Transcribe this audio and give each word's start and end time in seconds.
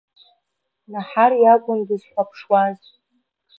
Наҳар 0.91 1.31
иакәын 1.43 1.79
дызхәаԥшуаз… 1.87 2.79